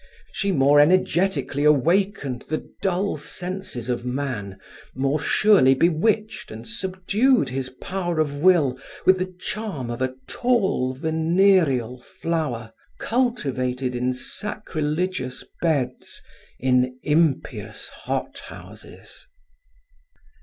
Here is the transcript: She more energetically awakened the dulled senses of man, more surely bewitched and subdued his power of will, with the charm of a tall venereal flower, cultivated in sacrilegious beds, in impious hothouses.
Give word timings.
She 0.31 0.51
more 0.51 0.79
energetically 0.79 1.63
awakened 1.63 2.45
the 2.49 2.67
dulled 2.81 3.19
senses 3.21 3.87
of 3.87 4.03
man, 4.03 4.57
more 4.95 5.19
surely 5.19 5.75
bewitched 5.75 6.49
and 6.49 6.67
subdued 6.67 7.49
his 7.49 7.69
power 7.69 8.19
of 8.19 8.39
will, 8.39 8.79
with 9.05 9.19
the 9.19 9.31
charm 9.39 9.91
of 9.91 10.01
a 10.01 10.15
tall 10.25 10.95
venereal 10.95 12.01
flower, 12.01 12.73
cultivated 12.99 13.93
in 13.93 14.11
sacrilegious 14.11 15.43
beds, 15.61 16.23
in 16.59 16.97
impious 17.03 17.89
hothouses. 17.89 19.27